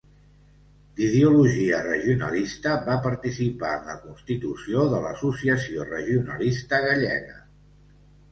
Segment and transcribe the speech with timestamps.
[0.99, 7.37] D'ideologia regionalista va participar en la constitució de l'Associació Regionalista Gallega.